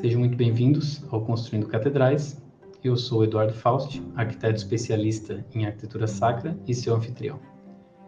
[0.00, 2.40] Sejam muito bem-vindos ao Construindo Catedrais.
[2.84, 7.40] Eu sou Eduardo Faust, arquiteto especialista em arquitetura sacra e seu anfitrião.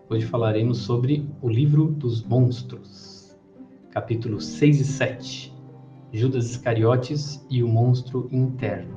[0.08, 3.36] Hoje falaremos sobre o livro dos monstros,
[3.90, 5.54] capítulos 6 e 7,
[6.12, 8.96] Judas Iscariotes e o monstro interno.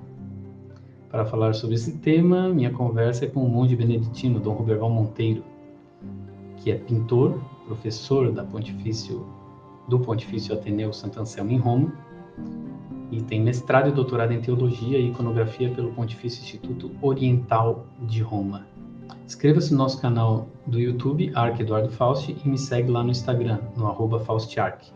[1.09, 5.43] Para falar sobre esse tema, minha conversa é com o monge beneditino Dom Roberval Monteiro,
[6.57, 9.25] que é pintor, professor da Pontifício,
[9.89, 11.91] do Pontifício Ateneu Santo Anselmo em Roma
[13.17, 18.65] e tem mestrado e doutorado em Teologia e Iconografia pelo Pontifício Instituto Oriental de Roma.
[19.25, 23.59] Inscreva-se no nosso canal do YouTube, Arc Eduardo Faust, e me segue lá no Instagram,
[23.77, 24.91] no arroba FaustArc.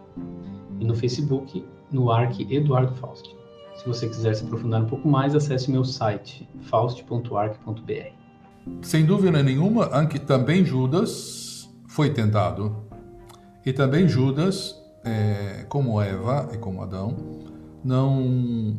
[0.80, 3.36] E no Facebook, no Arc Eduardo Faust.
[3.76, 8.18] Se você quiser se aprofundar um pouco mais, acesse meu site, faust.arc.br.
[8.82, 12.76] Sem dúvida nenhuma, Anki também Judas foi tentado.
[13.64, 17.16] E também Judas, é, como Eva e como Adão,
[17.88, 18.78] não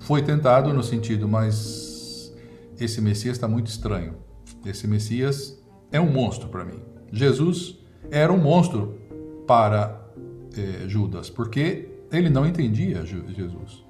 [0.00, 2.30] foi tentado no sentido, mas
[2.78, 4.16] esse Messias está muito estranho.
[4.66, 5.58] Esse Messias
[5.90, 6.80] é um monstro para mim.
[7.10, 7.78] Jesus
[8.10, 8.98] era um monstro
[9.46, 10.06] para
[10.56, 13.82] eh, Judas, porque ele não entendia Jesus.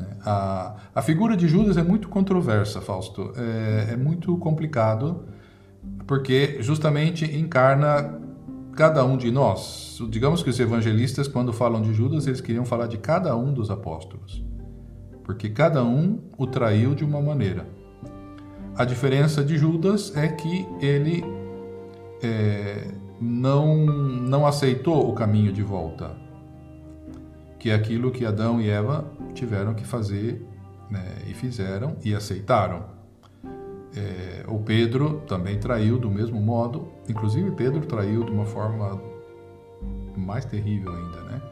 [0.00, 3.32] É, a, a figura de Judas é muito controversa, Fausto.
[3.36, 5.24] É, é muito complicado,
[6.06, 8.20] porque justamente encarna
[8.78, 10.00] cada um de nós.
[10.08, 13.72] Digamos que os evangelistas, quando falam de Judas, eles queriam falar de cada um dos
[13.72, 14.40] apóstolos,
[15.24, 17.66] porque cada um o traiu de uma maneira.
[18.76, 21.24] A diferença de Judas é que ele
[22.22, 22.86] é,
[23.20, 26.16] não, não aceitou o caminho de volta,
[27.58, 30.46] que é aquilo que Adão e Eva tiveram que fazer
[30.88, 32.84] né, e fizeram e aceitaram.
[33.96, 39.00] É, o Pedro também traiu do mesmo modo, inclusive Pedro traiu de uma forma
[40.16, 41.42] mais terrível ainda, né?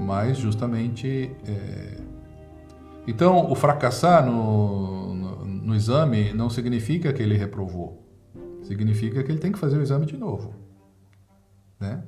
[0.00, 1.30] Mas justamente.
[1.46, 2.00] É...
[3.06, 8.06] Então, o fracassar no, no, no, exame não significa que ele reprovou,
[8.62, 10.54] significa que ele tem que fazer o exame de novo,
[11.78, 12.04] né?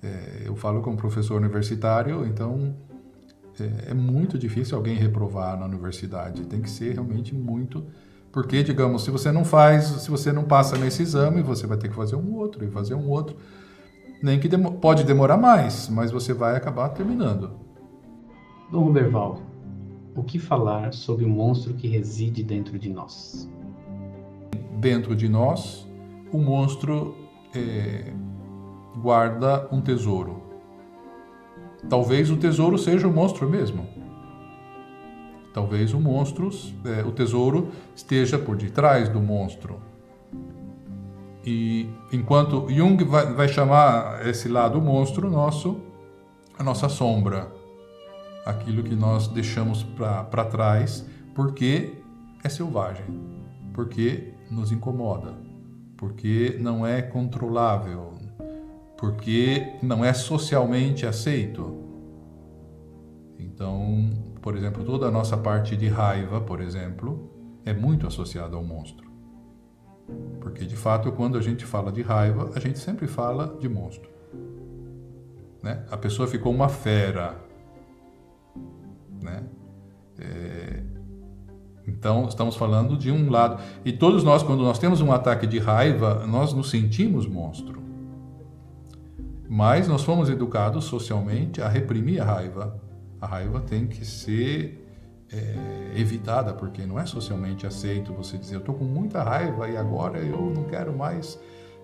[0.00, 2.76] É, eu falo como professor universitário, então
[3.60, 7.84] é, é muito difícil alguém reprovar na universidade, tem que ser realmente muito
[8.38, 11.88] porque, digamos, se você não faz, se você não passa nesse exame, você vai ter
[11.88, 13.34] que fazer um outro e fazer um outro.
[14.22, 17.50] Nem que demo pode demorar mais, mas você vai acabar terminando.
[18.70, 19.42] Dom Roberval,
[20.14, 23.50] o que falar sobre o monstro que reside dentro de nós?
[24.78, 25.84] Dentro de nós,
[26.32, 27.16] o monstro
[27.52, 28.12] é,
[29.02, 30.44] guarda um tesouro.
[31.88, 33.84] Talvez o tesouro seja o monstro mesmo.
[35.58, 36.50] Talvez o monstro,
[36.84, 39.80] é, o tesouro, esteja por detrás do monstro.
[41.44, 45.80] E enquanto Jung vai, vai chamar esse lado monstro nosso,
[46.56, 47.52] a nossa sombra,
[48.46, 51.04] aquilo que nós deixamos para trás,
[51.34, 51.92] porque
[52.44, 53.06] é selvagem,
[53.74, 55.34] porque nos incomoda,
[55.96, 58.14] porque não é controlável,
[58.96, 61.82] porque não é socialmente aceito.
[63.40, 64.08] Então,
[64.48, 67.30] por exemplo, toda a nossa parte de raiva, por exemplo,
[67.66, 69.06] é muito associada ao monstro.
[70.40, 74.08] Porque, de fato, quando a gente fala de raiva, a gente sempre fala de monstro.
[75.62, 75.84] Né?
[75.90, 77.36] A pessoa ficou uma fera.
[79.20, 79.44] Né?
[80.18, 80.82] É...
[81.86, 83.62] Então, estamos falando de um lado.
[83.84, 87.82] E todos nós, quando nós temos um ataque de raiva, nós nos sentimos monstro.
[89.46, 92.87] Mas nós fomos educados socialmente a reprimir a raiva
[93.20, 94.86] a raiva tem que ser
[95.32, 99.76] é, evitada, porque não é socialmente aceito você dizer eu estou com muita raiva e
[99.76, 101.38] agora eu não quero mais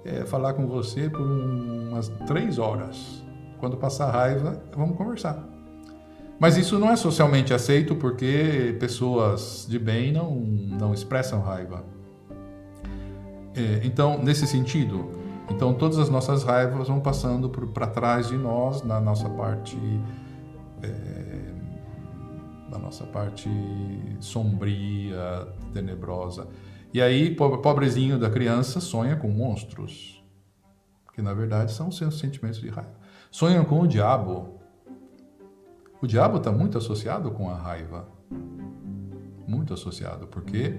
[0.05, 3.23] é, falar com você por umas três horas.
[3.59, 5.43] Quando passar raiva, vamos conversar.
[6.39, 11.85] Mas isso não é socialmente aceito porque pessoas de bem não, não expressam raiva.
[13.57, 15.11] É, então, nesse sentido,
[15.49, 19.79] então todas as nossas raivas vão passando para trás de nós, na nossa parte
[20.85, 23.49] é, da nossa parte
[24.21, 26.49] sombria, tenebrosa.
[26.93, 30.25] E aí, pobrezinho da criança sonha com monstros,
[31.13, 32.95] que na verdade são seus sentimentos de raiva.
[33.31, 34.61] Sonham com o diabo.
[36.01, 38.09] O diabo está muito associado com a raiva.
[39.47, 40.79] Muito associado, porque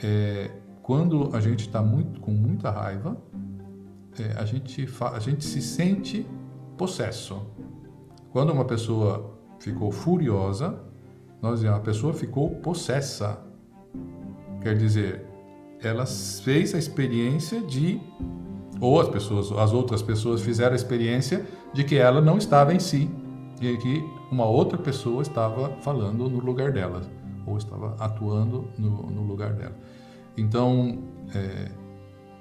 [0.00, 0.50] é,
[0.82, 1.82] quando a gente está
[2.20, 3.16] com muita raiva,
[4.18, 6.26] é, a, gente a gente se sente
[6.76, 7.42] possesso.
[8.30, 10.78] Quando uma pessoa ficou furiosa,
[11.40, 13.38] nós a pessoa ficou possessa.
[14.60, 15.24] Quer dizer,
[15.82, 18.00] ela fez a experiência de
[18.80, 22.78] ou as pessoas, as outras pessoas fizeram a experiência de que ela não estava em
[22.78, 23.10] si.
[23.60, 27.02] e que uma outra pessoa estava falando no lugar dela,
[27.44, 29.74] ou estava atuando no, no lugar dela.
[30.36, 30.98] Então,
[31.34, 31.68] é,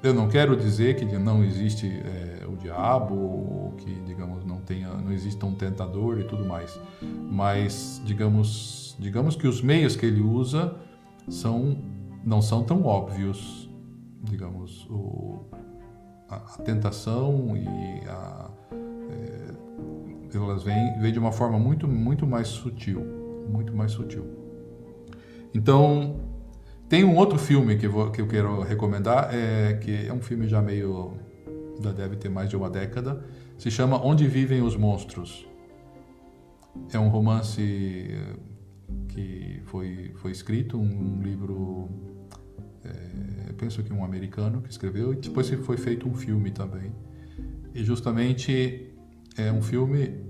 [0.07, 4.89] eu não quero dizer que não existe é, o diabo, ou que, digamos, não, tenha,
[4.89, 6.79] não exista um tentador e tudo mais,
[7.29, 10.75] mas, digamos, digamos que os meios que ele usa
[11.27, 11.77] são,
[12.23, 13.69] não são tão óbvios,
[14.23, 15.45] digamos, o,
[16.29, 18.49] a, a tentação e a
[20.35, 23.01] elas vêm, vêm de uma forma muito, muito mais sutil,
[23.49, 24.25] muito mais sutil.
[25.53, 26.15] Então,
[26.89, 30.47] tem um outro filme que vou, que eu quero recomendar, é, que é um filme
[30.47, 31.17] já meio,
[31.81, 33.25] já deve ter mais de uma década,
[33.57, 35.45] se chama Onde Vivem os Monstros.
[36.93, 38.35] É um romance eh,
[39.09, 41.89] que foi, foi escrito, um, um livro,
[42.85, 46.91] é, penso que um americano que escreveu, e depois foi feito um filme também.
[47.73, 48.93] E justamente
[49.37, 50.23] é um filme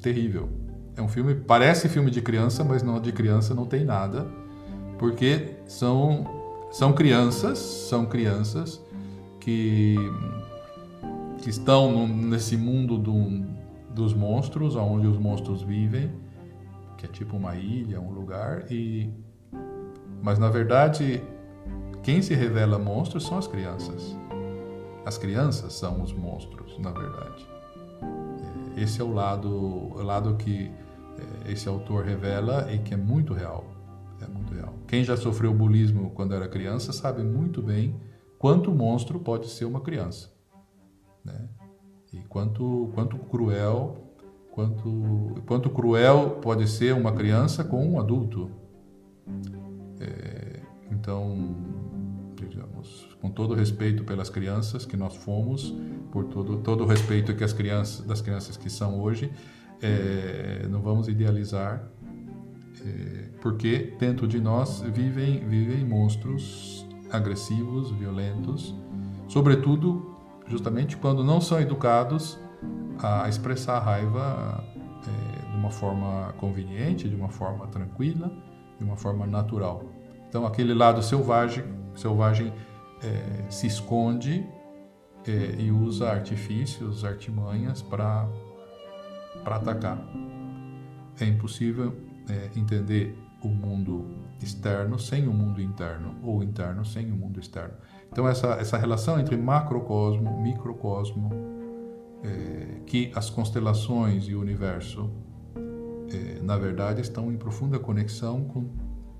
[0.00, 0.48] terrível.
[0.94, 4.26] É um filme, parece filme de criança, mas não de criança não tem nada,
[4.98, 6.24] porque são
[6.70, 8.82] são crianças, são crianças
[9.40, 9.96] que,
[11.38, 13.46] que estão nesse mundo do,
[13.94, 16.10] dos monstros, onde os monstros vivem,
[16.98, 19.10] que é tipo uma ilha, um lugar, e
[20.22, 21.22] mas na verdade
[22.02, 24.16] quem se revela monstros são as crianças.
[25.04, 27.46] As crianças são os monstros, na verdade.
[28.76, 30.70] Esse é o lado, o lado que
[31.46, 33.75] é, esse autor revela e que é muito real.
[34.20, 34.74] É muito real.
[34.86, 38.00] Quem já sofreu bulismo quando era criança sabe muito bem
[38.38, 40.32] quanto monstro pode ser uma criança,
[41.24, 41.48] né?
[42.12, 44.14] E quanto quanto cruel,
[44.50, 48.50] quanto quanto cruel pode ser uma criança com um adulto.
[50.00, 50.60] É,
[50.90, 51.56] então,
[52.36, 55.74] digamos, com todo respeito pelas crianças que nós fomos,
[56.10, 59.30] por todo, todo o respeito que as crianças, das crianças que são hoje,
[59.82, 61.90] é, não vamos idealizar,
[63.40, 68.74] porque dentro de nós vivem, vivem monstros agressivos, violentos,
[69.28, 70.14] sobretudo
[70.48, 72.38] justamente quando não são educados
[73.02, 74.64] a expressar a raiva
[75.06, 78.32] é, de uma forma conveniente, de uma forma tranquila,
[78.78, 79.84] de uma forma natural.
[80.28, 81.64] Então aquele lado selvagem,
[81.94, 82.52] selvagem
[83.02, 84.46] é, se esconde
[85.26, 88.28] é, e usa artifícios, artimanhas para
[89.44, 89.98] atacar.
[91.20, 91.94] É impossível
[92.28, 94.06] é, entender o mundo
[94.42, 97.74] externo sem o mundo interno, ou interno sem o mundo externo.
[98.10, 101.30] Então, essa, essa relação entre macrocosmo, microcosmo,
[102.22, 105.10] é, que as constelações e o universo,
[106.10, 108.68] é, na verdade, estão em profunda conexão com,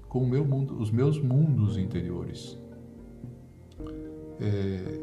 [0.08, 2.58] com o meu mundo, os meus mundos interiores.
[4.40, 5.00] É,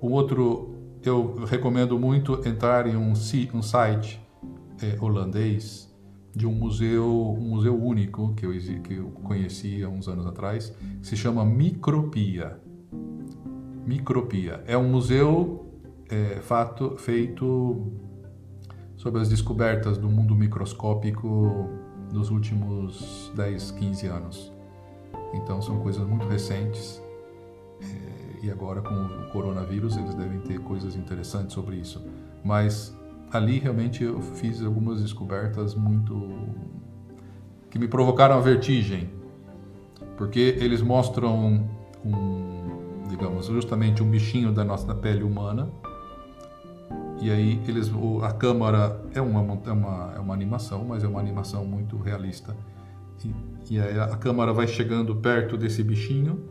[0.00, 4.20] outro, eu recomendo muito entrar em um, um site
[4.82, 5.93] é, holandês
[6.34, 7.06] de um museu,
[7.38, 8.52] um museu único que eu,
[8.82, 12.58] que eu conheci há uns anos atrás, que se chama Micropia.
[13.86, 14.64] Micropia.
[14.66, 15.66] É um museu
[16.10, 17.92] é, fato, feito
[18.96, 21.70] sobre as descobertas do mundo microscópico
[22.12, 24.52] dos últimos 10, 15 anos.
[25.34, 27.02] Então são coisas muito recentes.
[27.80, 32.04] É, e agora com o coronavírus eles devem ter coisas interessantes sobre isso.
[32.44, 32.96] Mas
[33.32, 36.30] ali realmente eu fiz algumas descobertas muito
[37.70, 39.10] que me provocaram a vertigem,
[40.16, 41.68] porque eles mostram
[42.04, 45.68] um, digamos, justamente um bichinho da nossa pele humana.
[47.20, 47.90] E aí eles,
[48.22, 52.56] a câmera é uma, é uma, é uma animação, mas é uma animação muito realista.
[53.24, 56.44] E, e aí a câmera vai chegando perto desse bichinho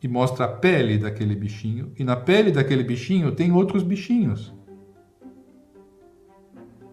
[0.00, 4.54] e mostra a pele daquele bichinho, e na pele daquele bichinho tem outros bichinhos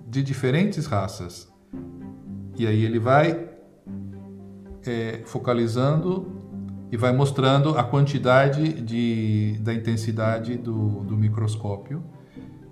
[0.06, 1.52] de diferentes raças.
[2.58, 3.50] E aí ele vai
[4.86, 6.32] é, focalizando
[6.92, 12.04] e vai mostrando a quantidade de, da intensidade do, do microscópio.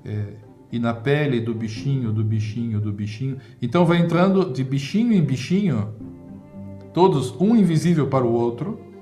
[0.05, 0.35] É,
[0.71, 3.37] e na pele do bichinho, do bichinho, do bichinho.
[3.61, 5.93] Então vai entrando de bichinho em bichinho,
[6.93, 8.93] todos um invisível para o outro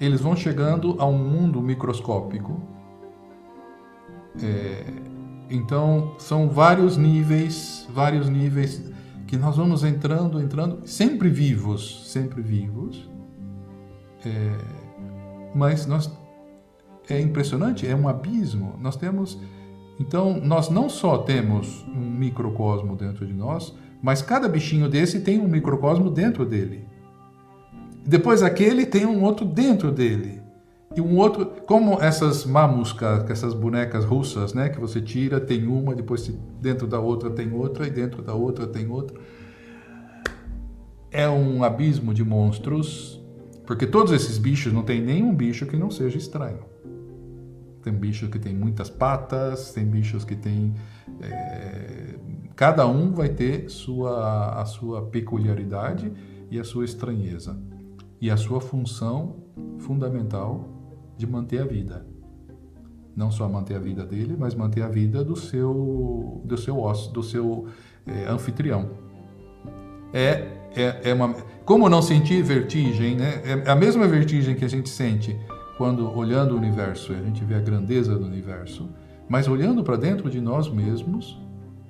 [0.00, 2.62] eles vão chegando a um mundo microscópico.
[4.42, 4.84] É,
[5.50, 8.82] então, são vários níveis, vários níveis
[9.26, 13.08] que nós vamos entrando, entrando, sempre vivos, sempre vivos.
[14.24, 14.58] É,
[15.54, 16.10] mas nós
[17.08, 18.74] é impressionante, é um abismo.
[18.80, 19.38] Nós temos,
[19.98, 25.38] então, nós não só temos um microcosmo dentro de nós, mas cada bichinho desse tem
[25.38, 26.86] um microcosmo dentro dele.
[28.06, 30.40] Depois aquele tem um outro dentro dele.
[30.96, 31.46] E um outro.
[31.66, 36.26] como essas mamuscas, essas bonecas russas, né, que você tira, tem uma, depois
[36.60, 39.18] dentro da outra tem outra e dentro da outra tem outra.
[41.10, 43.22] É um abismo de monstros,
[43.66, 46.64] porque todos esses bichos não tem nenhum bicho que não seja estranho.
[47.82, 50.74] Tem bichos que tem muitas patas, tem bichos que tem
[51.22, 52.16] é,
[52.56, 56.12] cada um vai ter sua a sua peculiaridade
[56.50, 57.56] e a sua estranheza
[58.20, 59.36] e a sua função
[59.78, 60.77] fundamental
[61.18, 62.06] de manter a vida.
[63.14, 67.12] Não só manter a vida dele, mas manter a vida do seu do seu osso,
[67.12, 67.66] do seu
[68.06, 68.88] é, anfitrião.
[70.12, 71.34] É, é, é uma
[71.64, 73.42] como não sentir vertigem, né?
[73.66, 75.36] É a mesma vertigem que a gente sente
[75.76, 78.88] quando olhando o universo, a gente vê a grandeza do universo,
[79.28, 81.38] mas olhando para dentro de nós mesmos,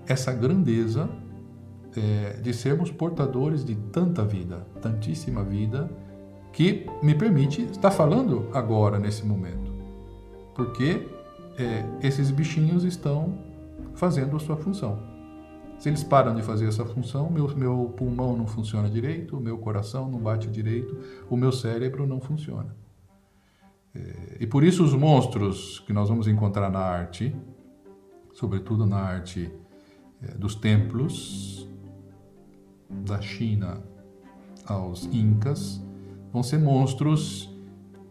[0.06, 1.08] essa grandeza
[1.97, 5.90] é, de sermos portadores de tanta vida, tantíssima vida,
[6.52, 9.73] que me permite estar falando agora, nesse momento.
[10.55, 11.07] Porque
[11.59, 13.38] é, esses bichinhos estão
[13.95, 14.99] fazendo a sua função.
[15.78, 19.59] Se eles param de fazer essa função, meu, meu pulmão não funciona direito, o meu
[19.59, 20.99] coração não bate direito,
[21.31, 22.75] o meu cérebro não funciona.
[23.95, 27.35] É, e por isso os monstros que nós vamos encontrar na arte,
[28.33, 29.50] sobretudo na arte
[30.21, 31.69] é, dos templos,
[32.90, 33.83] da China
[34.67, 35.81] aos Incas,
[36.32, 37.54] vão ser monstros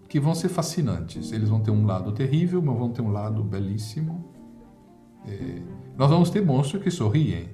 [0.07, 1.31] que vão ser fascinantes.
[1.31, 4.33] Eles vão ter um lado terrível, mas vão ter um lado belíssimo.
[5.25, 5.61] É,
[5.97, 7.49] nós vamos ter monstros que sorriem.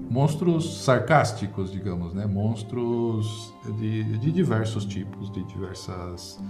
[0.00, 2.26] Monstros sarcásticos, digamos, né?
[2.26, 6.42] monstros de, de diversos tipos, de diversas,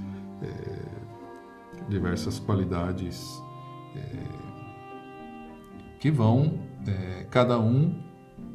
[0.42, 3.40] é, diversas qualidades,
[3.94, 4.52] é,
[6.00, 8.02] que vão, é, cada um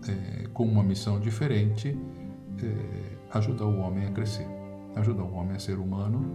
[0.08, 1.98] é, com uma missão diferente,
[3.34, 4.48] é, ajuda o homem a crescer,
[4.96, 6.25] ajuda o homem a ser humano,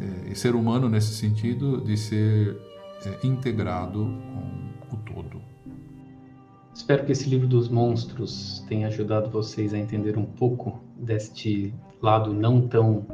[0.00, 2.56] é, e ser humano nesse sentido de ser
[3.04, 4.04] é, integrado
[4.88, 5.40] com o todo.
[6.74, 12.34] Espero que esse livro dos monstros tenha ajudado vocês a entender um pouco deste lado
[12.34, 13.06] não tão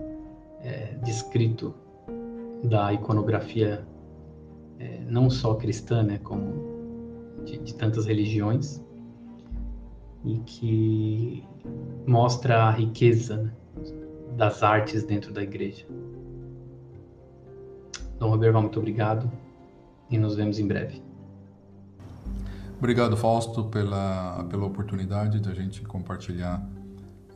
[0.60, 1.72] é, descrito
[2.64, 3.86] da iconografia,
[4.78, 6.72] é, não só cristã, né, como
[7.44, 8.82] de, de tantas religiões,
[10.24, 11.44] e que
[12.06, 13.52] mostra a riqueza né,
[14.36, 15.86] das artes dentro da igreja.
[18.18, 19.30] Dom Roberval, muito obrigado
[20.10, 21.02] e nos vemos em breve.
[22.78, 26.68] Obrigado, Fausto, pela, pela oportunidade de a gente compartilhar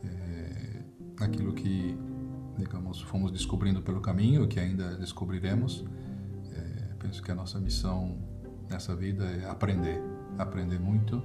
[0.03, 0.83] é,
[1.19, 1.97] aquilo que,
[2.57, 5.85] digamos, fomos descobrindo pelo caminho, que ainda descobriremos.
[6.51, 8.17] É, penso que a nossa missão
[8.69, 10.01] nessa vida é aprender,
[10.37, 11.23] aprender muito.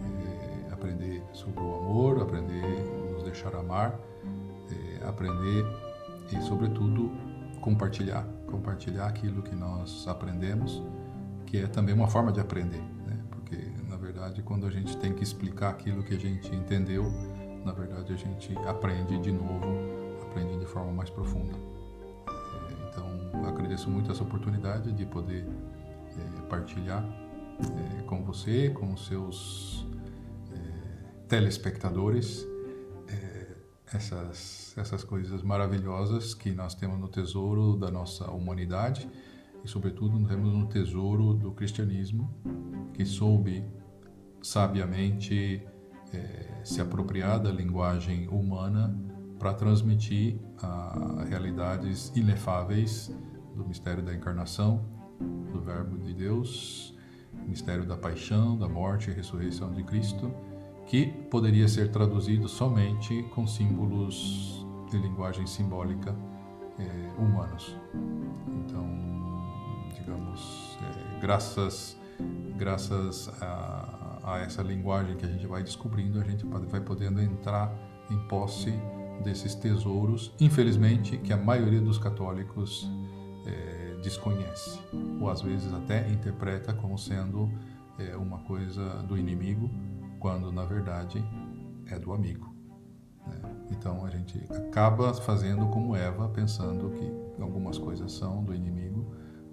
[0.00, 2.62] É, aprender sobre o amor, aprender
[3.12, 3.98] nos deixar amar,
[4.70, 5.64] é, aprender
[6.32, 7.10] e, sobretudo,
[7.60, 8.24] compartilhar.
[8.46, 10.82] Compartilhar aquilo que nós aprendemos,
[11.46, 13.18] que é também uma forma de aprender, né?
[13.30, 13.56] porque,
[13.88, 17.10] na verdade, quando a gente tem que explicar aquilo que a gente entendeu,
[17.64, 19.66] na verdade, a gente aprende de novo,
[20.22, 21.54] aprende de forma mais profunda.
[22.28, 25.44] É, então, agradeço muito essa oportunidade de poder
[26.16, 27.04] é, partilhar
[27.98, 29.85] é, com você, com os seus
[31.28, 32.46] telespectadores
[33.08, 33.56] é,
[33.92, 39.08] essas, essas coisas maravilhosas que nós temos no tesouro da nossa humanidade
[39.64, 42.32] e, sobretudo, temos no tesouro do cristianismo,
[42.94, 43.64] que soube
[44.42, 45.66] sabiamente
[46.12, 48.96] é, se apropriar da linguagem humana
[49.38, 53.12] para transmitir a realidades inefáveis
[53.54, 54.84] do mistério da encarnação,
[55.52, 56.96] do Verbo de Deus,
[57.46, 60.32] mistério da paixão, da morte e ressurreição de Cristo
[60.86, 66.14] que poderia ser traduzido somente com símbolos de linguagem simbólica
[66.78, 67.76] é, humanos.
[68.48, 68.86] Então,
[69.94, 71.96] digamos, é, graças,
[72.56, 77.74] graças a, a, essa linguagem que a gente vai descobrindo, a gente vai podendo entrar
[78.08, 78.72] em posse
[79.24, 82.88] desses tesouros, infelizmente, que a maioria dos católicos
[83.44, 84.78] é, desconhece,
[85.20, 87.50] ou às vezes até interpreta como sendo
[88.18, 89.70] uma coisa do inimigo
[90.18, 91.22] quando na verdade
[91.86, 92.54] é do amigo.
[93.26, 93.40] Né?
[93.70, 99.06] Então a gente acaba fazendo como Eva, pensando que algumas coisas são do inimigo,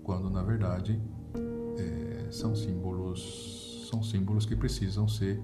[0.04, 1.02] quando na verdade
[1.78, 5.42] é, são símbolos, são símbolos que precisam ser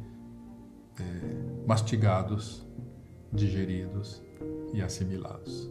[1.00, 2.68] é, mastigados,
[3.32, 4.22] digeridos
[4.74, 5.70] e assimilados.